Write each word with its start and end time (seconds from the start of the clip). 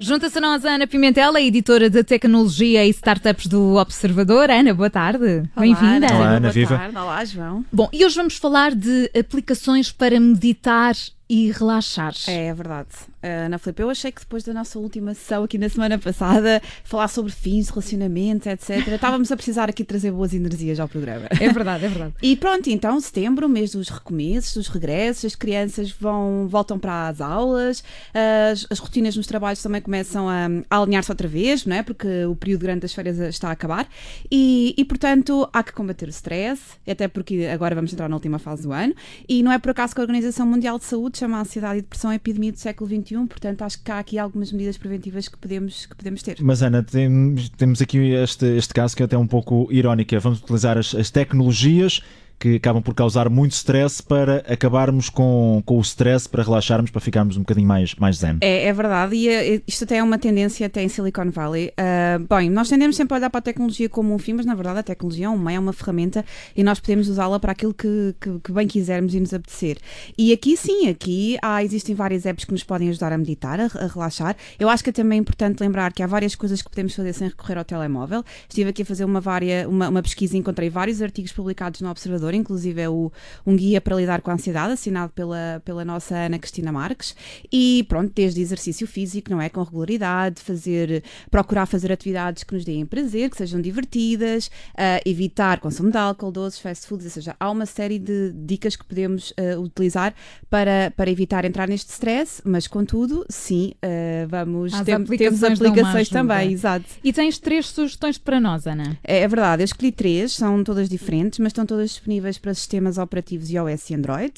Junta-se 0.00 0.38
a 0.38 0.40
nós 0.40 0.64
a 0.64 0.76
Ana 0.76 0.86
Pimentel, 0.86 1.34
a 1.34 1.40
editora 1.40 1.90
de 1.90 2.04
tecnologia 2.04 2.86
e 2.86 2.90
startups 2.90 3.48
do 3.48 3.74
Observador. 3.74 4.48
Ana, 4.48 4.72
boa 4.72 4.88
tarde. 4.88 5.42
Bem-vinda. 5.58 6.06
Olá, 6.14 6.28
Ana, 6.28 6.40
boa 6.42 6.52
viva. 6.52 6.78
tarde. 6.78 6.96
Olá, 6.98 7.24
João. 7.24 7.64
Bom, 7.72 7.88
e 7.92 8.04
hoje 8.04 8.14
vamos 8.14 8.36
falar 8.36 8.76
de 8.76 9.10
aplicações 9.18 9.90
para 9.90 10.20
meditar 10.20 10.94
e 11.28 11.50
relaxar. 11.50 12.14
É, 12.28 12.46
é 12.46 12.54
verdade. 12.54 12.90
Uh, 13.24 13.46
Ana 13.46 13.58
Filipe, 13.58 13.80
eu 13.80 13.88
achei 13.88 14.12
que 14.12 14.20
depois 14.20 14.42
da 14.42 14.52
nossa 14.52 14.78
última 14.78 15.14
sessão 15.14 15.44
aqui 15.44 15.56
na 15.56 15.70
semana 15.70 15.98
passada, 15.98 16.60
falar 16.84 17.08
sobre 17.08 17.32
fins, 17.32 17.70
relacionamentos, 17.70 18.46
etc., 18.46 18.86
estávamos 18.92 19.32
a 19.32 19.36
precisar 19.36 19.70
aqui 19.70 19.82
trazer 19.82 20.12
boas 20.12 20.34
energias 20.34 20.78
ao 20.78 20.86
programa. 20.86 21.26
É 21.40 21.50
verdade, 21.50 21.86
é 21.86 21.88
verdade. 21.88 22.14
E 22.20 22.36
pronto, 22.36 22.68
então, 22.68 23.00
setembro, 23.00 23.48
mês 23.48 23.72
dos 23.72 23.88
recomeços, 23.88 24.52
dos 24.52 24.68
regressos, 24.68 25.24
as 25.24 25.34
crianças 25.34 25.90
vão, 25.90 26.46
voltam 26.48 26.78
para 26.78 27.08
as 27.08 27.22
aulas, 27.22 27.82
as, 28.12 28.66
as 28.68 28.78
rotinas 28.78 29.16
nos 29.16 29.26
trabalhos 29.26 29.62
também 29.62 29.80
começam 29.80 30.28
a, 30.28 30.46
a 30.68 30.78
alinhar-se 30.82 31.10
outra 31.10 31.26
vez, 31.26 31.64
não 31.64 31.76
é? 31.76 31.82
Porque 31.82 32.26
o 32.26 32.36
período 32.36 32.60
grande 32.60 32.80
das 32.80 32.92
férias 32.92 33.18
está 33.18 33.48
a 33.48 33.52
acabar 33.52 33.88
e, 34.30 34.74
e, 34.76 34.84
portanto, 34.84 35.48
há 35.50 35.62
que 35.62 35.72
combater 35.72 36.06
o 36.06 36.10
stress, 36.10 36.60
até 36.86 37.08
porque 37.08 37.46
agora 37.46 37.74
vamos 37.74 37.92
entrar 37.92 38.08
na 38.08 38.16
última 38.16 38.38
fase 38.38 38.62
do 38.62 38.72
ano, 38.72 38.94
e 39.26 39.42
não 39.42 39.50
é 39.50 39.58
por 39.58 39.70
acaso 39.70 39.94
que 39.94 40.00
a 40.00 40.04
Organização 40.04 40.46
Mundial 40.46 40.78
de 40.78 40.84
Saúde 40.84 41.18
chama 41.18 41.38
a 41.38 41.40
ansiedade 41.40 41.78
e 41.78 41.82
depressão 41.82 42.10
a 42.10 42.14
epidemia 42.14 42.52
do 42.52 42.58
século 42.58 42.90
XXI, 42.90 43.13
portanto, 43.26 43.62
acho 43.62 43.82
que 43.82 43.90
há 43.90 43.98
aqui 43.98 44.18
algumas 44.18 44.52
medidas 44.52 44.76
preventivas 44.76 45.28
que 45.28 45.36
podemos, 45.36 45.86
que 45.86 45.94
podemos 45.94 46.22
ter. 46.22 46.36
Mas 46.40 46.62
Ana, 46.62 46.82
temos, 46.82 47.48
temos 47.50 47.80
aqui 47.80 48.12
este, 48.12 48.46
este 48.56 48.74
caso 48.74 48.96
que 48.96 49.02
é 49.02 49.06
até 49.06 49.16
um 49.16 49.26
pouco 49.26 49.68
irónico. 49.70 50.18
Vamos 50.20 50.40
utilizar 50.40 50.76
as, 50.76 50.94
as 50.94 51.10
tecnologias 51.10 52.02
que 52.38 52.56
acabam 52.56 52.82
por 52.82 52.94
causar 52.94 53.28
muito 53.28 53.52
stress 53.52 54.02
para 54.02 54.44
acabarmos 54.48 55.08
com, 55.08 55.62
com 55.64 55.78
o 55.78 55.80
stress, 55.80 56.28
para 56.28 56.42
relaxarmos, 56.42 56.90
para 56.90 57.00
ficarmos 57.00 57.36
um 57.36 57.40
bocadinho 57.40 57.66
mais, 57.66 57.94
mais 57.94 58.18
zen. 58.18 58.38
É, 58.40 58.66
é 58.66 58.72
verdade, 58.72 59.16
e 59.16 59.28
uh, 59.28 59.62
isto 59.66 59.84
até 59.84 59.96
é 59.96 60.02
uma 60.02 60.18
tendência 60.18 60.66
até 60.66 60.82
em 60.82 60.88
Silicon 60.88 61.30
Valley. 61.30 61.68
Uh, 61.70 62.26
bem, 62.28 62.50
nós 62.50 62.68
tendemos 62.68 62.96
sempre 62.96 63.14
a 63.14 63.18
olhar 63.18 63.30
para 63.30 63.38
a 63.38 63.42
tecnologia 63.42 63.88
como 63.88 64.14
um 64.14 64.18
fim, 64.18 64.34
mas 64.34 64.46
na 64.46 64.54
verdade 64.54 64.80
a 64.80 64.82
tecnologia 64.82 65.26
é 65.26 65.28
um 65.28 65.38
meio, 65.38 65.56
é 65.56 65.60
uma 65.60 65.72
ferramenta 65.72 66.24
e 66.56 66.62
nós 66.62 66.80
podemos 66.80 67.08
usá-la 67.08 67.38
para 67.38 67.52
aquilo 67.52 67.72
que, 67.72 68.14
que, 68.20 68.38
que, 68.40 68.52
bem 68.52 68.66
quisermos 68.66 69.14
e 69.14 69.20
nos 69.20 69.32
apetecer. 69.32 69.78
E 70.16 70.32
aqui 70.32 70.56
sim, 70.56 70.88
aqui 70.88 71.38
há, 71.40 71.62
existem 71.62 71.94
várias 71.94 72.26
apps 72.26 72.44
que 72.44 72.52
nos 72.52 72.64
podem 72.64 72.88
ajudar 72.90 73.12
a 73.12 73.18
meditar, 73.18 73.60
a, 73.60 73.64
a 73.64 73.86
relaxar. 73.86 74.36
Eu 74.58 74.68
acho 74.68 74.82
que 74.82 74.90
é 74.90 74.92
também 74.92 75.18
importante 75.18 75.60
lembrar 75.60 75.92
que 75.92 76.02
há 76.02 76.06
várias 76.06 76.34
coisas 76.34 76.60
que 76.60 76.68
podemos 76.68 76.94
fazer 76.94 77.12
sem 77.12 77.28
recorrer 77.28 77.58
ao 77.58 77.64
telemóvel. 77.64 78.24
Estive 78.48 78.70
aqui 78.70 78.82
a 78.82 78.86
fazer 78.86 79.04
uma, 79.04 79.20
varia, 79.20 79.68
uma, 79.68 79.88
uma 79.88 80.02
pesquisa 80.02 80.36
e 80.36 80.40
encontrei 80.40 80.68
vários 80.68 81.00
artigos 81.00 81.32
publicados 81.32 81.80
no 81.80 81.90
Observador 81.90 82.23
inclusive 82.32 82.80
é 82.80 82.88
o, 82.88 83.12
um 83.44 83.56
guia 83.56 83.80
para 83.80 83.96
lidar 83.96 84.22
com 84.22 84.30
a 84.30 84.34
ansiedade, 84.34 84.72
assinado 84.72 85.12
pela, 85.12 85.60
pela 85.64 85.84
nossa 85.84 86.14
Ana 86.14 86.38
Cristina 86.38 86.72
Marques. 86.72 87.14
E 87.52 87.84
pronto, 87.88 88.12
desde 88.14 88.40
exercício 88.40 88.86
físico, 88.86 89.30
não 89.30 89.40
é? 89.40 89.48
Com 89.48 89.62
regularidade, 89.62 90.40
fazer, 90.40 91.02
procurar 91.30 91.66
fazer 91.66 91.92
atividades 91.92 92.44
que 92.44 92.54
nos 92.54 92.64
deem 92.64 92.86
prazer, 92.86 93.28
que 93.28 93.36
sejam 93.36 93.60
divertidas, 93.60 94.46
uh, 94.46 95.00
evitar 95.04 95.60
consumo 95.60 95.90
de 95.90 95.98
álcool, 95.98 96.30
doces, 96.30 96.60
fast 96.60 96.86
foods, 96.86 97.06
ou 97.06 97.10
seja, 97.10 97.36
há 97.38 97.50
uma 97.50 97.66
série 97.66 97.98
de 97.98 98.32
dicas 98.32 98.76
que 98.76 98.84
podemos 98.84 99.32
uh, 99.32 99.60
utilizar 99.60 100.14
para, 100.48 100.92
para 100.96 101.10
evitar 101.10 101.44
entrar 101.44 101.68
neste 101.68 101.90
stress, 101.90 102.40
mas 102.44 102.66
contudo, 102.66 103.26
sim, 103.28 103.72
uh, 103.84 104.28
vamos 104.28 104.72
ter, 104.82 104.92
aplicações 104.92 105.40
temos 105.40 105.42
aplicações 105.42 106.08
também, 106.08 106.52
exato. 106.52 106.86
E 107.02 107.12
tens 107.12 107.38
três 107.38 107.66
sugestões 107.66 108.18
para 108.18 108.40
nós, 108.40 108.66
Ana. 108.66 108.96
É, 109.02 109.20
é 109.20 109.28
verdade, 109.28 109.62
eu 109.62 109.64
escolhi 109.64 109.90
três, 109.90 110.32
são 110.32 110.62
todas 110.62 110.88
diferentes, 110.88 111.38
mas 111.38 111.48
estão 111.48 111.66
todas 111.66 111.90
disponíveis 111.90 112.13
para 112.40 112.54
sistemas 112.54 112.98
operativos 112.98 113.50
iOS 113.50 113.90
e 113.90 113.94
Android 113.94 114.34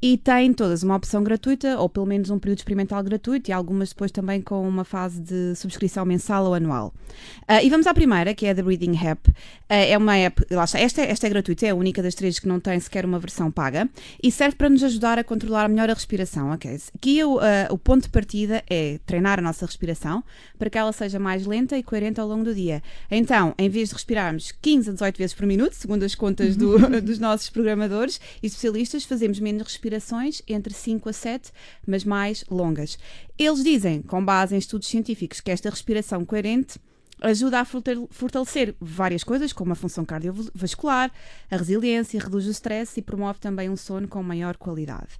e 0.00 0.16
têm 0.16 0.52
todas 0.52 0.82
uma 0.82 0.96
opção 0.96 1.22
gratuita 1.22 1.78
ou 1.78 1.88
pelo 1.88 2.06
menos 2.06 2.30
um 2.30 2.38
período 2.38 2.58
experimental 2.58 3.02
gratuito 3.02 3.50
e 3.50 3.52
algumas 3.52 3.90
depois 3.90 4.10
também 4.10 4.40
com 4.40 4.66
uma 4.68 4.84
fase 4.84 5.20
de 5.20 5.54
subscrição 5.56 6.04
mensal 6.04 6.46
ou 6.46 6.54
anual. 6.54 6.92
Uh, 7.48 7.62
e 7.64 7.70
vamos 7.70 7.86
à 7.86 7.94
primeira, 7.94 8.34
que 8.34 8.46
é 8.46 8.50
a 8.50 8.54
The 8.54 8.62
Breathing 8.62 8.96
App. 9.06 9.28
Uh, 9.30 9.34
é 9.68 9.96
uma 9.98 10.16
app, 10.16 10.42
lá 10.50 10.64
está, 10.64 10.78
esta, 10.78 11.02
é- 11.02 11.10
esta 11.10 11.26
é 11.26 11.30
gratuita, 11.30 11.66
é 11.66 11.70
a 11.70 11.74
única 11.74 12.02
das 12.02 12.14
três 12.14 12.38
que 12.38 12.46
não 12.48 12.60
tem 12.60 12.78
sequer 12.80 13.04
uma 13.04 13.18
versão 13.18 13.50
paga 13.50 13.88
e 14.22 14.30
serve 14.30 14.56
para 14.56 14.68
nos 14.68 14.82
ajudar 14.82 15.18
a 15.18 15.24
controlar 15.24 15.68
melhor 15.68 15.90
a 15.90 15.94
respiração. 15.94 16.50
ok? 16.52 16.78
Aqui 16.94 17.22
o, 17.24 17.36
uh, 17.36 17.40
o 17.70 17.78
ponto 17.78 18.02
de 18.04 18.08
partida 18.10 18.62
é 18.68 18.98
treinar 19.06 19.38
a 19.38 19.42
nossa 19.42 19.64
respiração 19.66 20.22
para 20.58 20.70
que 20.70 20.78
ela 20.78 20.92
seja 20.92 21.18
mais 21.18 21.46
lenta 21.46 21.76
e 21.76 21.82
coerente 21.82 22.20
ao 22.20 22.28
longo 22.28 22.44
do 22.44 22.54
dia. 22.54 22.82
Então, 23.10 23.54
em 23.58 23.68
vez 23.68 23.88
de 23.88 23.94
respirarmos 23.94 24.52
15 24.62 24.90
a 24.90 24.92
18 24.92 25.16
vezes 25.18 25.34
por 25.34 25.46
minuto, 25.46 25.72
segundo 25.74 26.02
as 26.04 26.14
contas 26.14 26.56
do- 26.56 26.76
nossos 27.18 27.50
programadores 27.50 28.20
e 28.42 28.46
especialistas, 28.46 29.04
fazemos 29.04 29.40
menos 29.40 29.62
respirações, 29.62 30.42
entre 30.46 30.72
5 30.72 31.08
a 31.08 31.12
7, 31.12 31.52
mas 31.86 32.04
mais 32.04 32.44
longas. 32.50 32.98
Eles 33.38 33.62
dizem, 33.62 34.02
com 34.02 34.24
base 34.24 34.54
em 34.54 34.58
estudos 34.58 34.88
científicos, 34.88 35.40
que 35.40 35.50
esta 35.50 35.70
respiração 35.70 36.24
coerente 36.24 36.78
ajuda 37.22 37.60
a 37.60 37.64
fortal- 37.64 38.08
fortalecer 38.10 38.74
várias 38.80 39.24
coisas, 39.24 39.52
como 39.52 39.72
a 39.72 39.74
função 39.74 40.04
cardiovascular, 40.04 41.10
a 41.50 41.56
resiliência, 41.56 42.20
reduz 42.20 42.46
o 42.46 42.50
stress 42.50 42.98
e 42.98 43.02
promove 43.02 43.38
também 43.40 43.70
um 43.70 43.76
sono 43.76 44.06
com 44.08 44.22
maior 44.22 44.56
qualidade. 44.56 45.18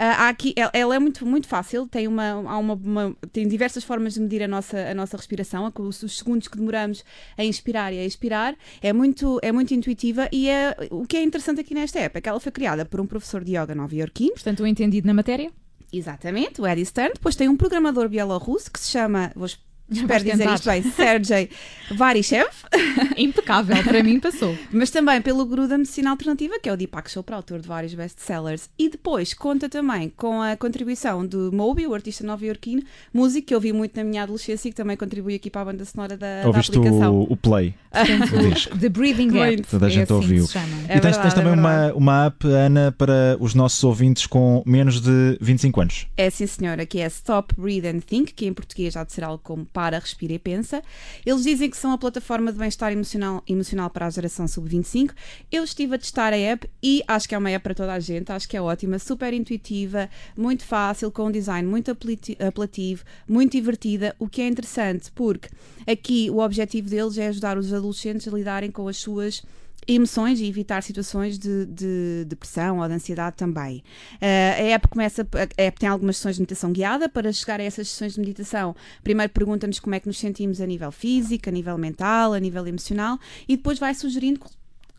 Há 0.00 0.28
aqui, 0.28 0.54
ela, 0.72 0.94
é 0.94 0.98
muito, 0.98 1.26
muito 1.26 1.48
fácil, 1.48 1.88
tem, 1.88 2.06
uma, 2.06 2.30
há 2.30 2.56
uma, 2.58 2.74
uma- 2.74 3.16
tem 3.32 3.48
diversas 3.48 3.82
formas 3.82 4.14
de 4.14 4.20
medir 4.20 4.42
a 4.44 4.48
nossa, 4.48 4.78
a 4.78 4.94
nossa 4.94 5.16
respiração, 5.16 5.72
os, 5.78 6.02
os 6.04 6.18
segundos 6.18 6.46
que 6.46 6.56
demoramos 6.56 7.02
a 7.36 7.42
inspirar 7.44 7.92
e 7.92 7.98
a 7.98 8.04
expirar, 8.04 8.54
é 8.80 8.92
muito, 8.92 9.40
é 9.42 9.50
muito 9.50 9.74
intuitiva 9.74 10.28
e 10.30 10.48
é, 10.48 10.76
o 10.90 11.04
que 11.04 11.16
é 11.16 11.22
interessante 11.22 11.60
aqui 11.60 11.74
nesta 11.74 11.98
app 11.98 12.16
é 12.16 12.20
que 12.20 12.28
ela 12.28 12.38
foi 12.38 12.52
criada 12.52 12.84
por 12.84 13.00
um 13.00 13.06
professor 13.06 13.42
de 13.42 13.56
yoga 13.56 13.74
nova-iorquino, 13.74 14.34
Portanto, 14.34 14.62
o 14.62 14.66
entendido 14.66 15.06
na 15.06 15.14
matéria. 15.14 15.50
Exatamente, 15.92 16.60
o 16.60 16.66
Eddie 16.66 16.84
Stern. 16.84 17.14
Depois 17.14 17.34
tem 17.34 17.48
um 17.48 17.56
programador 17.56 18.08
bielorrusso 18.08 18.70
que 18.70 18.78
se 18.78 18.90
chama, 18.90 19.32
vou, 19.34 19.48
espero 19.90 20.24
dizer 20.24 20.38
tentar. 20.38 20.54
isto 20.54 20.68
bem, 20.70 20.82
Sergei 20.82 21.50
Varishev, 21.94 22.48
Impecável, 23.16 23.82
para 23.82 24.02
mim 24.02 24.20
passou. 24.20 24.56
mas 24.70 24.90
também 24.90 25.20
pelo 25.22 25.44
guru 25.46 25.66
da 25.66 25.78
medicina 25.78 26.10
alternativa, 26.10 26.58
que 26.60 26.68
é 26.68 26.72
o 26.72 26.76
Deepak 26.76 27.10
Chopra, 27.10 27.36
autor 27.36 27.60
de 27.60 27.68
vários 27.68 27.94
best-sellers. 27.94 28.68
E 28.78 28.88
depois 28.88 29.32
conta 29.34 29.68
também 29.68 30.12
com 30.16 30.42
a 30.42 30.56
contribuição 30.56 31.26
do 31.26 31.50
Moby, 31.52 31.86
o 31.86 31.94
artista 31.94 32.24
nova-iorquino, 32.24 32.82
músico 33.12 33.48
que 33.48 33.54
eu 33.54 33.60
vi 33.60 33.72
muito 33.72 33.96
na 33.96 34.04
minha 34.04 34.22
adolescência 34.22 34.68
e 34.68 34.70
que 34.70 34.76
também 34.76 34.96
contribui 34.96 35.34
aqui 35.34 35.48
para 35.50 35.62
a 35.62 35.64
banda 35.66 35.84
sonora 35.84 36.16
da, 36.16 36.42
da 36.42 36.46
Ouviste 36.48 36.76
aplicação. 36.76 37.14
o, 37.20 37.22
o 37.32 37.36
play. 37.36 37.74
Portanto, 37.90 38.36
O 38.36 38.50
disco. 38.50 38.78
The 38.78 38.88
Breathing 38.88 39.38
App. 39.38 39.62
Toda 39.62 39.86
a 39.86 39.88
é 39.88 39.90
gente 39.92 40.04
assim 40.04 40.14
ouviu. 40.14 40.42
que 40.44 40.46
se 40.46 40.52
chama. 40.52 40.66
É 40.88 40.96
e 40.96 41.00
tens, 41.00 41.16
tens 41.16 41.16
verdade, 41.16 41.34
também 41.34 41.52
é 41.52 41.56
uma, 41.56 41.70
verdade. 41.70 41.92
uma 41.98 42.26
app, 42.26 42.46
Ana, 42.46 42.92
para 42.96 43.36
os 43.40 43.54
nossos 43.54 43.82
ouvintes 43.82 44.26
com 44.26 44.62
menos 44.66 45.00
de 45.00 45.38
25 45.40 45.80
anos. 45.80 46.06
É 46.16 46.28
sim, 46.30 46.46
senhora, 46.46 46.84
que 46.84 47.00
é 47.00 47.06
Stop, 47.06 47.54
Breathe 47.58 47.86
and 47.88 48.00
Think, 48.00 48.34
que 48.34 48.46
em 48.46 48.52
português 48.52 48.96
há 48.96 49.04
de 49.04 49.12
ser 49.12 49.24
algo 49.24 49.40
como 49.42 49.64
Para, 49.78 50.00
Respira 50.00 50.32
e 50.32 50.40
Pensa. 50.40 50.82
Eles 51.24 51.44
dizem 51.44 51.70
que 51.70 51.76
são 51.76 51.92
a 51.92 51.98
plataforma 51.98 52.50
de 52.52 52.58
bem-estar 52.58 52.90
emocional, 52.90 53.44
emocional 53.46 53.88
para 53.88 54.06
a 54.06 54.10
geração 54.10 54.48
sub-25. 54.48 55.12
Eu 55.52 55.62
estive 55.62 55.94
a 55.94 55.98
testar 55.98 56.32
a 56.32 56.36
app 56.36 56.68
e 56.82 57.00
acho 57.06 57.28
que 57.28 57.34
é 57.36 57.38
uma 57.38 57.48
app 57.48 57.62
para 57.62 57.76
toda 57.76 57.92
a 57.92 58.00
gente, 58.00 58.32
acho 58.32 58.48
que 58.48 58.56
é 58.56 58.60
ótima, 58.60 58.98
super 58.98 59.32
intuitiva, 59.32 60.10
muito 60.36 60.64
fácil, 60.64 61.12
com 61.12 61.26
um 61.26 61.30
design 61.30 61.68
muito 61.68 61.92
apelati- 61.92 62.36
apelativo, 62.40 63.04
muito 63.28 63.52
divertida, 63.52 64.16
o 64.18 64.28
que 64.28 64.42
é 64.42 64.48
interessante 64.48 65.12
porque 65.12 65.48
aqui 65.86 66.28
o 66.28 66.38
objetivo 66.38 66.90
deles 66.90 67.16
é 67.16 67.28
ajudar 67.28 67.56
os 67.56 67.72
adolescentes 67.72 68.26
a 68.26 68.32
lidarem 68.32 68.72
com 68.72 68.88
as 68.88 68.96
suas 68.96 69.44
emoções 69.88 70.38
e 70.38 70.46
evitar 70.46 70.82
situações 70.82 71.38
de, 71.38 71.64
de 71.66 72.24
depressão 72.26 72.78
ou 72.78 72.86
de 72.86 72.94
ansiedade 72.94 73.36
também. 73.36 73.82
Eh, 74.20 74.72
a 74.72 74.74
app 74.74 74.86
começa, 74.88 75.26
a 75.32 75.62
app 75.62 75.80
tem 75.80 75.88
algumas 75.88 76.18
sessões 76.18 76.36
de 76.36 76.42
meditação 76.42 76.70
guiada. 76.70 77.08
Para 77.08 77.32
chegar 77.32 77.58
a 77.58 77.62
essas 77.62 77.88
sessões 77.88 78.14
de 78.14 78.20
meditação, 78.20 78.76
primeiro 79.02 79.32
pergunta-nos 79.32 79.80
como 79.80 79.94
é 79.94 80.00
que 80.00 80.06
nos 80.06 80.18
sentimos 80.18 80.60
a 80.60 80.66
nível 80.66 80.92
físico, 80.92 81.48
a 81.48 81.52
nível 81.52 81.78
mental, 81.78 82.34
a 82.34 82.38
nível 82.38 82.66
emocional 82.66 83.18
e 83.48 83.56
depois 83.56 83.78
vai 83.78 83.94
sugerindo 83.94 84.40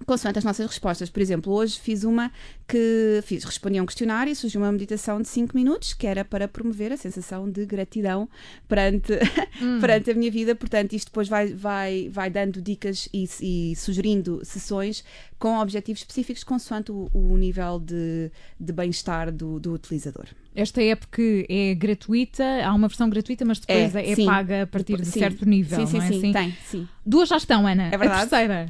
consoante 0.05 0.39
as 0.39 0.43
nossas 0.43 0.65
respostas. 0.65 1.09
Por 1.09 1.21
exemplo, 1.21 1.53
hoje 1.53 1.79
fiz 1.79 2.03
uma 2.03 2.31
que 2.67 3.21
fiz, 3.23 3.43
respondi 3.43 3.77
a 3.77 3.83
um 3.83 3.85
questionário 3.85 4.31
e 4.31 4.35
surgiu 4.35 4.61
uma 4.61 4.71
meditação 4.71 5.21
de 5.21 5.27
5 5.27 5.55
minutos 5.55 5.93
que 5.93 6.07
era 6.07 6.23
para 6.23 6.47
promover 6.47 6.91
a 6.91 6.97
sensação 6.97 7.49
de 7.49 7.65
gratidão 7.65 8.29
perante, 8.67 9.13
perante 9.81 10.11
a 10.11 10.13
minha 10.13 10.31
vida. 10.31 10.55
Portanto, 10.55 10.93
isto 10.93 11.07
depois 11.07 11.27
vai, 11.27 11.53
vai, 11.53 12.09
vai 12.11 12.29
dando 12.29 12.61
dicas 12.61 13.07
e, 13.13 13.27
e 13.41 13.75
sugerindo 13.75 14.41
sessões 14.43 15.03
com 15.37 15.57
objetivos 15.59 16.01
específicos 16.01 16.43
consoante 16.43 16.91
o, 16.91 17.09
o 17.13 17.37
nível 17.37 17.79
de, 17.79 18.31
de 18.59 18.73
bem-estar 18.73 19.31
do, 19.31 19.59
do 19.59 19.73
utilizador. 19.73 20.25
Esta 20.53 20.81
app 20.81 21.07
que 21.07 21.45
é 21.47 21.73
gratuita, 21.73 22.43
há 22.65 22.73
uma 22.73 22.87
versão 22.87 23.09
gratuita, 23.09 23.45
mas 23.45 23.59
depois 23.59 23.95
é, 23.95 24.15
sim. 24.15 24.25
paga 24.25 24.63
a 24.63 24.67
partir 24.67 24.97
de 24.97 25.05
Sim. 25.05 25.19
certo 25.19 25.45
nível, 25.47 25.79
Sim, 25.79 25.87
sim, 25.87 25.97
é 25.97 26.01
sim, 26.01 26.17
assim? 26.17 26.33
tem, 26.33 26.57
sim. 26.65 26.87
Duas 27.05 27.29
já 27.29 27.37
estão, 27.37 27.65
Ana. 27.65 27.87
É 27.91 27.97
verdade. 27.97 28.23
A 28.23 28.27
terceira. 28.27 28.69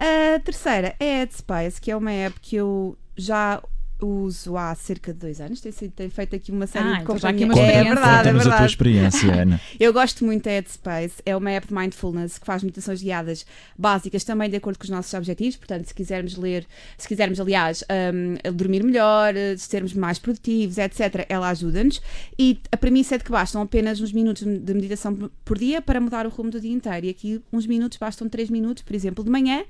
A 0.00 0.40
terceira 0.40 0.96
é 0.98 1.16
a 1.16 1.18
Headspace, 1.18 1.78
que 1.78 1.90
é 1.90 1.96
uma 1.96 2.10
app 2.10 2.40
que 2.40 2.56
eu 2.56 2.96
já 3.14 3.62
uso 4.02 4.56
há 4.56 4.74
cerca 4.74 5.12
de 5.12 5.18
dois 5.18 5.40
anos. 5.40 5.60
Tem, 5.60 5.72
sido- 5.72 5.92
tem 5.92 6.08
feito 6.10 6.34
aqui 6.36 6.50
uma 6.52 6.66
série 6.66 6.84
Ah, 6.88 6.92
de 6.96 7.02
então 7.02 7.14
companhias. 7.14 7.44
uma 7.50 7.54
É 7.54 7.56
experiência. 7.66 7.94
verdade, 7.94 8.10
é 8.10 8.16
Conta-nos 8.16 8.40
a 8.40 8.42
tua 8.42 8.50
verdade. 8.50 8.72
experiência, 8.72 9.32
Ana. 9.42 9.60
Eu 9.80 9.92
gosto 9.92 10.24
muito 10.24 10.44
da 10.44 10.50
Headspace, 10.50 11.14
é 11.26 11.36
uma 11.36 11.50
app 11.50 11.66
de 11.68 11.74
mindfulness 11.74 12.38
que 12.38 12.46
faz 12.46 12.62
meditações 12.62 13.02
guiadas 13.02 13.44
básicas 13.78 14.24
também 14.24 14.48
de 14.50 14.56
acordo 14.56 14.78
com 14.78 14.84
os 14.84 14.90
nossos 14.90 15.12
objetivos. 15.14 15.56
Portanto, 15.56 15.86
se 15.86 15.94
quisermos 15.94 16.36
ler, 16.36 16.66
se 16.98 17.06
quisermos, 17.08 17.40
aliás, 17.40 17.82
hum, 18.14 18.36
dormir 18.54 18.82
melhor, 18.84 19.34
sermos 19.58 19.92
mais 19.94 20.18
produtivos, 20.18 20.78
etc., 20.78 21.26
ela 21.28 21.48
ajuda-nos. 21.50 22.00
E 22.38 22.58
a 22.70 22.76
premissa 22.76 23.14
é 23.14 23.18
de 23.18 23.24
que 23.24 23.30
bastam 23.30 23.62
apenas 23.62 24.00
uns 24.00 24.12
minutos 24.12 24.42
de 24.44 24.74
meditação 24.74 25.30
por 25.44 25.58
dia 25.58 25.80
para 25.82 26.00
mudar 26.00 26.26
o 26.26 26.28
rumo 26.28 26.50
do 26.50 26.60
dia 26.60 26.72
inteiro. 26.72 27.06
E 27.06 27.10
aqui, 27.10 27.42
uns 27.52 27.66
minutos, 27.66 27.98
bastam 27.98 28.28
3 28.28 28.50
minutos, 28.50 28.82
por 28.82 28.94
exemplo, 28.94 29.24
de 29.24 29.30
manhã. 29.30 29.62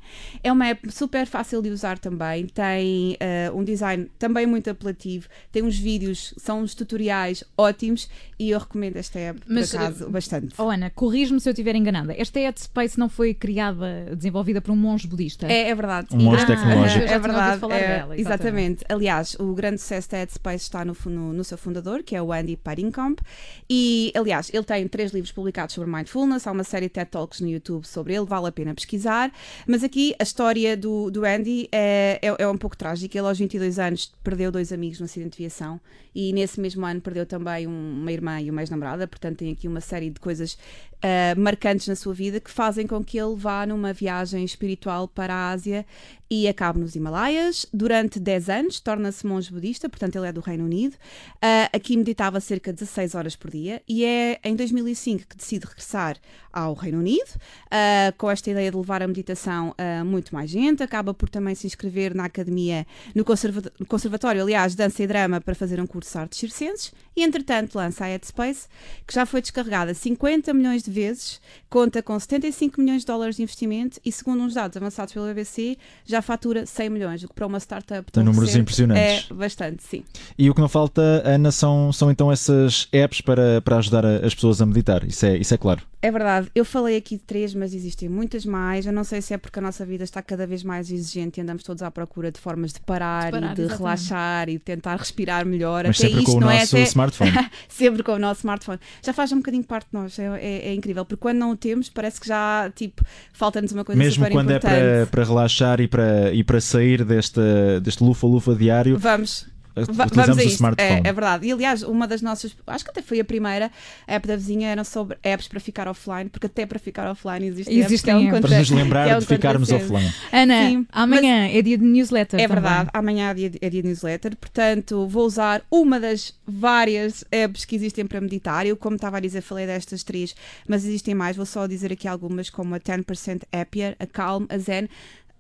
É 0.43 0.51
uma 0.53 0.67
app 0.69 0.91
super 0.93 1.27
fácil 1.27 1.63
de 1.63 1.71
usar 1.71 1.99
também, 1.99 2.47
tem 2.47 3.17
eh, 3.21 3.51
um 3.55 3.63
design 3.65 4.09
também 4.21 4.47
muito 4.47 4.69
apelativo, 4.69 5.27
tem 5.51 5.63
uns 5.63 5.79
vídeos, 5.79 6.35
são 6.37 6.61
uns 6.61 6.75
tutoriais 6.75 7.43
ótimos 7.57 8.07
e 8.39 8.51
eu 8.51 8.59
recomendo 8.59 8.97
esta 8.97 9.19
app, 9.19 9.41
Mas, 9.49 9.71
por 9.71 9.81
acaso, 9.81 10.11
bastante. 10.11 10.55
Oh, 10.59 10.69
Ana, 10.69 10.91
corrijo-me 10.91 11.41
se 11.41 11.49
eu 11.49 11.53
estiver 11.53 11.75
enganada. 11.75 12.15
Esta 12.17 12.39
Headspace 12.39 12.99
não 12.99 13.09
foi 13.09 13.33
criada, 13.33 14.15
desenvolvida 14.15 14.61
por 14.61 14.73
um 14.73 14.77
monge 14.77 15.09
budista? 15.09 15.47
É, 15.47 15.71
é 15.71 15.75
verdade. 15.75 16.09
Um 16.13 16.19
monge 16.19 16.43
E- 16.43 16.47
tecnológico. 16.47 17.05
É 17.07 17.19
verdade. 17.19 17.61
falar 17.61 17.77
é, 17.77 17.81
dela, 17.81 18.19
exatamente. 18.19 18.21
exatamente. 18.21 18.85
Aliás, 18.91 19.37
o 19.41 19.55
grande 19.55 19.81
sucesso 19.81 20.11
da 20.11 20.19
Headspace 20.19 20.65
está 20.65 20.85
no, 20.85 20.95
no, 21.07 21.33
no 21.33 21.43
seu 21.43 21.57
fundador, 21.57 22.03
que 22.03 22.15
é 22.15 22.21
o 22.21 22.31
Andy 22.31 22.59
Paddingcamp. 22.59 23.21
E, 23.69 24.13
aliás, 24.15 24.51
ele 24.53 24.65
tem 24.65 24.87
três 24.87 25.13
livros 25.13 25.33
publicados 25.33 25.75
sobre 25.75 25.91
mindfulness. 25.91 26.47
Há 26.47 26.53
uma 26.53 26.65
série 26.65 26.87
de 26.87 26.91
TED 26.91 27.11
Talks 27.11 27.41
no 27.41 27.49
YouTube 27.49 27.87
sobre 27.87 28.15
ele, 28.15 28.27
vale 28.27 28.49
a 28.49 28.53
pena 28.53 28.75
pesquisar. 28.75 29.33
Mas 29.67 29.83
aqui 29.83 30.15
a 30.19 30.23
história 30.23 30.77
do, 30.77 31.11
do 31.11 31.25
Andy 31.25 31.69
é, 31.73 32.19
é, 32.21 32.43
é 32.43 32.47
um 32.47 32.59
pouco 32.59 32.77
trágica. 32.77 33.17
Ele, 33.17 33.27
aos 33.27 33.39
22 33.39 33.79
anos, 33.79 34.10
perdeu 34.23 34.53
dois 34.53 34.73
amigos 34.73 34.99
no 34.99 35.07
acidente 35.07 35.37
de 35.37 35.43
aviação. 35.45 35.81
E 36.15 36.33
nesse 36.33 36.61
mesmo 36.61 36.85
ano 36.85 37.01
perdeu 37.01 37.25
também 37.25 37.67
um- 37.67 38.01
uma 38.01 38.13
irmã 38.13 38.41
e 38.41 38.51
uma 38.51 38.63
ex-namorada. 38.63 39.07
Portanto, 39.09 39.39
tem 39.39 39.53
aqui 39.53 39.67
uma 39.67 39.81
série 39.81 40.11
de 40.11 40.21
coisas 40.21 40.59
ah, 41.03 41.35
marcantes 41.37 41.87
na 41.89 41.97
sua 41.97 42.15
vida 42.15 42.41
que 42.41 42.51
fazem 42.51 42.87
com 42.87 43.03
que 43.03 43.19
ele 43.19 43.35
vá 43.37 43.67
numa 43.67 43.93
viagem 43.93 44.45
espiritual 44.45 45.09
para 45.09 45.35
a 45.35 45.51
Ásia 45.51 45.87
e 46.33 46.47
acabe 46.47 46.79
nos 46.79 46.95
Himalaias. 46.95 47.67
Durante 47.75 48.21
10 48.21 48.49
anos, 48.49 48.81
torna-se 48.81 49.27
monge 49.27 49.51
budista, 49.51 49.89
portanto, 49.89 50.15
ele 50.17 50.29
é 50.29 50.33
do 50.33 50.41
Reino 50.41 50.65
Unido. 50.65 50.97
Ah, 51.43 51.69
aqui 51.73 51.97
meditava 51.97 52.39
cerca 52.41 52.73
de 52.73 52.79
16 52.81 53.15
horas 53.15 53.35
por 53.37 53.51
dia 53.51 53.83
e 53.89 54.05
é 54.05 54.39
em 54.45 54.55
2005 54.55 55.27
que 55.27 55.37
decide 55.37 55.67
regressar 55.67 56.17
ao 56.53 56.75
Reino 56.75 56.99
Unido, 56.99 57.31
ah, 57.71 58.13
com 58.19 58.31
esta 58.31 58.51
ideia 58.51 58.71
de 58.71 58.77
levar 58.77 59.03
a 59.03 59.09
meditação 59.09 59.75
a 59.79 60.05
muito 60.05 60.35
mais 60.35 60.51
gente. 60.51 60.83
Acaba 60.83 61.13
por 61.13 61.29
também 61.29 61.55
se 61.55 61.67
inscrever 61.67 62.15
na 62.15 62.25
academia, 62.27 62.87
no, 63.15 63.25
conserva- 63.25 63.73
Conservatório, 63.89 64.43
aliás, 64.43 64.75
Dança 64.75 65.03
e 65.03 65.07
Drama, 65.07 65.41
para 65.41 65.55
fazer 65.55 65.81
um 65.81 65.87
curso 65.87 66.13
de 66.13 66.19
artes 66.19 66.39
circenses. 66.39 66.93
E, 67.17 67.23
entretanto, 67.25 67.75
lança 67.75 68.05
a 68.05 68.09
Headspace, 68.09 68.69
que 69.07 69.13
já 69.15 69.27
foi 69.27 69.41
descarregada 69.41 69.93
50 69.95 70.55
milhões 70.55 70.83
de 70.83 70.90
vezes, 70.91 71.41
conta 71.69 72.03
com 72.03 72.19
75 72.19 72.81
milhões 72.81 73.03
de 73.03 73.07
dólares 73.07 73.37
de 73.37 73.43
investimento 73.43 74.01
e, 74.05 74.13
segundo 74.13 74.43
uns 74.43 74.55
dados 74.55 74.77
avançados 74.77 75.13
pelo 75.13 75.27
BBC, 75.27 75.77
já 76.05 76.21
fatura 76.21 76.67
100 76.67 76.91
milhões, 76.91 77.23
o 77.25 77.29
que 77.29 77.35
para 77.35 77.47
uma 77.47 77.59
startup 77.59 78.11
Tem 78.11 78.23
números 78.23 78.55
impressionantes. 78.57 79.31
É 79.31 79.35
bastante, 79.35 79.83
sim. 79.83 80.05
E 80.39 80.51
o 80.51 80.55
que 80.55 80.61
não 80.61 80.69
falta, 80.69 81.23
Ana, 81.25 81.51
são, 81.51 81.93
são 81.93 82.11
então 82.11 82.31
essas 82.31 82.89
apps 82.93 83.21
para, 83.21 83.61
para 83.63 83.79
ajudar 83.79 84.05
as 84.05 84.35
pessoas 84.35 84.61
a 84.61 84.67
meditar. 84.67 85.05
Isso 85.05 85.25
é, 85.27 85.37
isso 85.37 85.55
é 85.55 85.59
claro. 85.59 85.90
É 86.03 86.11
verdade, 86.11 86.51
eu 86.55 86.65
falei 86.65 86.97
aqui 86.97 87.17
de 87.17 87.23
três, 87.25 87.55
mas 87.55 87.75
existem 87.75 88.09
muitas 88.09 88.47
mais. 88.47 88.87
Eu 88.87 88.93
não 88.93 89.05
sei 89.05 89.21
se 89.21 89.35
é 89.35 89.37
porque 89.39 89.59
a 89.59 89.63
nossa 89.63 89.85
vida 89.85 90.03
está 90.03 90.23
cada 90.23 90.47
vez 90.47 90.63
mais 90.65 90.91
exigente 90.91 91.39
e 91.39 91.43
andamos 91.43 91.63
todos 91.63 91.83
à 91.83 91.91
procura 91.91 92.33
de 92.33 92.41
formas 92.41 92.73
de 92.73 92.81
parar, 92.81 93.27
De 93.27 93.33
parar, 93.33 93.53
e 93.53 93.55
de 93.55 93.61
exatamente. 93.63 93.79
relaxar 93.83 94.49
e 94.49 94.53
de 94.55 94.59
tentar 94.61 94.97
respirar 94.97 95.45
melhor. 95.45 95.85
Mas 95.87 95.99
Até 95.99 96.07
sempre 96.09 96.21
isto 96.23 96.31
com 96.33 96.39
o 96.39 96.41
não 96.41 96.51
é 96.51 96.61
nosso 96.61 96.75
até... 96.77 96.85
smartphone. 96.87 97.31
sempre 97.69 98.03
com 98.03 98.13
o 98.13 98.19
nosso 98.19 98.41
smartphone. 98.41 98.79
Já 99.05 99.13
faz 99.13 99.31
um 99.33 99.37
bocadinho 99.37 99.63
parte 99.65 99.89
de 99.89 99.95
nós, 99.95 100.19
é, 100.19 100.25
é- 100.41 100.69
é 100.69 100.75
incrível, 100.75 101.05
porque 101.05 101.21
quando 101.21 101.37
não 101.37 101.51
o 101.51 101.57
temos, 101.57 101.91
parece 101.91 102.19
que 102.19 102.27
já, 102.29 102.73
tipo, 102.75 103.05
falta-nos 103.35 103.71
uma 103.73 103.85
coisa 103.85 103.99
Mesmo 103.99 104.25
super 104.25 104.33
quando 104.33 104.53
é 104.53 104.57
importante. 104.57 104.81
para, 104.81 105.07
para 105.07 105.25
relaxar 105.25 105.81
e 105.83 105.87
para, 105.89 106.33
e 106.33 106.43
para 106.43 106.61
sair 106.63 107.05
deste, 107.05 107.41
deste 107.83 108.03
lufa-lufa 108.03 108.55
diário, 108.55 108.99
Vamos, 108.99 109.43
Va- 109.43 109.51
utilizamos 109.89 110.27
Vamos 110.27 110.39
a 110.39 110.43
o 110.43 110.53
smartphone. 110.53 111.01
É, 111.05 111.09
é 111.09 111.13
verdade. 111.13 111.47
E 111.47 111.53
aliás, 111.53 111.83
uma 111.83 112.07
das 112.07 112.23
nossas, 112.23 112.55
acho 112.67 112.85
que 112.85 112.91
até 112.91 113.03
foi 113.03 113.21
a 113.21 113.25
primeira 113.25 113.71
app 114.07 114.27
da 114.27 114.37
vizinha, 114.37 114.69
era 114.69 114.85
sobre 114.85 115.19
apps 115.23 115.49
para 115.49 115.61
ficar 115.61 115.89
offline, 115.89 116.29
porque 116.29 116.47
até 116.47 116.67
para 116.67 116.79
ficar 116.79 117.11
offline 117.11 117.47
existem, 117.47 117.79
apps 117.79 117.87
Existem 117.87 118.15
que 118.15 118.27
é 118.27 118.33
um 118.33 118.37
apps. 118.37 118.49
Para 118.49 118.59
nos 118.59 118.71
lembrar 118.71 119.09
é 119.09 119.17
um 119.17 119.19
de 119.21 119.27
ficarmos 119.27 119.71
offline. 119.71 120.13
Ana, 120.33 120.69
Sim, 120.69 120.87
amanhã 120.93 121.49
é 121.49 121.63
dia 121.63 121.79
de 121.79 121.85
newsletter. 121.85 122.41
É 122.41 122.47
também. 122.47 122.63
verdade, 122.63 122.91
amanhã 122.93 123.31
é 123.31 123.35
dia, 123.35 123.53
é 123.61 123.71
dia 123.71 123.83
de 123.83 123.89
newsletter, 123.89 124.37
portanto 124.37 125.07
vou 125.07 125.27
usar 125.27 125.63
uma 125.71 125.99
das 125.99 126.35
várias 126.47 127.25
apps 127.31 127.65
que 127.65 127.75
existem 127.77 128.07
para 128.07 128.21
meditar. 128.21 128.67
Eu, 128.67 128.77
como 128.77 128.97
estava 128.97 129.17
a 129.17 129.21
dizer, 129.21 129.41
falei 129.41 129.67
destas 129.67 130.03
três, 130.03 130.35
mas 130.67 130.85
existem 130.85 131.15
mais. 131.15 131.37
Vou 131.37 131.47
só 131.47 131.67
dizer 131.67 131.93
aqui 131.93 132.09
algumas, 132.09 132.51
como 132.51 132.75
a 132.75 132.81
10% 132.81 133.43
Happier, 133.53 133.97
a 133.99 134.07
Calm, 134.07 134.47
a 134.49 134.59
Zen. 134.59 134.89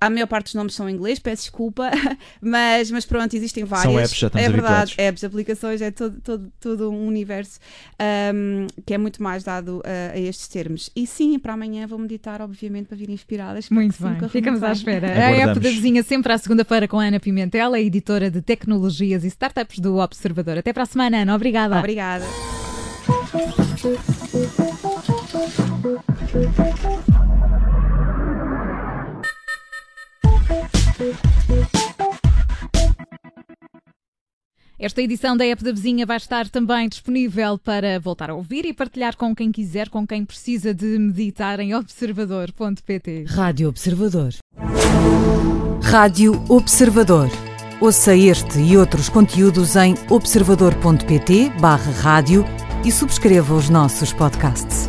A 0.00 0.08
maior 0.08 0.26
parte 0.26 0.46
dos 0.46 0.54
nomes 0.54 0.74
são 0.74 0.88
em 0.88 0.94
inglês, 0.94 1.18
peço 1.18 1.42
desculpa, 1.42 1.90
mas, 2.40 2.90
mas 2.90 3.04
pronto, 3.04 3.34
existem 3.36 3.64
várias. 3.64 3.94
apps, 3.94 4.16
já 4.18 4.26
estamos 4.28 4.46
É 4.46 4.50
verdade, 4.50 4.74
habituados. 4.74 4.94
apps, 4.98 5.24
aplicações, 5.24 5.82
é 5.82 5.90
todo, 5.90 6.20
todo, 6.22 6.52
todo 6.58 6.90
um 6.90 7.06
universo 7.06 7.58
ahm, 7.98 8.66
que 8.86 8.94
é 8.94 8.98
muito 8.98 9.22
mais 9.22 9.44
dado 9.44 9.82
a, 9.84 10.14
a 10.14 10.18
estes 10.18 10.48
termos. 10.48 10.90
E 10.96 11.06
sim, 11.06 11.38
para 11.38 11.52
amanhã 11.52 11.86
vou 11.86 11.98
meditar, 11.98 12.40
obviamente, 12.40 12.86
para 12.86 12.96
vir 12.96 13.10
inspiradas. 13.10 13.68
Muito 13.68 13.94
bem, 14.02 14.28
ficamos 14.30 14.62
à 14.62 14.72
espera. 14.72 15.06
A 15.06 15.10
app 15.10 15.20
Aguardamos. 15.34 15.62
da 15.62 15.68
vizinha 15.70 16.02
sempre 16.02 16.32
à 16.32 16.38
segunda-feira 16.38 16.88
com 16.88 16.98
a 16.98 17.04
Ana 17.04 17.20
Pimentel, 17.20 17.74
a 17.74 17.80
editora 17.80 18.30
de 18.30 18.40
tecnologias 18.40 19.22
e 19.22 19.26
startups 19.26 19.78
do 19.80 19.96
Observador. 19.98 20.56
Até 20.58 20.72
para 20.72 20.84
a 20.84 20.86
semana, 20.86 21.18
Ana. 21.18 21.34
Obrigada. 21.34 21.78
Obrigada. 21.78 22.24
Esta 34.80 35.02
edição 35.02 35.36
da 35.36 35.44
app 35.44 35.62
da 35.62 35.72
vizinha 35.72 36.06
vai 36.06 36.16
estar 36.16 36.48
também 36.48 36.88
disponível 36.88 37.58
para 37.58 38.00
voltar 38.00 38.30
a 38.30 38.34
ouvir 38.34 38.64
e 38.64 38.72
partilhar 38.72 39.14
com 39.14 39.36
quem 39.36 39.52
quiser, 39.52 39.90
com 39.90 40.06
quem 40.06 40.24
precisa 40.24 40.72
de 40.72 40.98
meditar 40.98 41.60
em 41.60 41.74
observador.pt. 41.74 43.26
Rádio 43.28 43.68
Observador. 43.68 44.32
Rádio 45.82 46.42
Observador. 46.48 47.28
Ouça 47.78 48.16
este 48.16 48.58
e 48.58 48.78
outros 48.78 49.10
conteúdos 49.10 49.76
em 49.76 49.94
observador.pt/barra 50.08 51.92
rádio 51.92 52.42
e 52.82 52.90
subscreva 52.90 53.54
os 53.54 53.68
nossos 53.68 54.14
podcasts. 54.14 54.88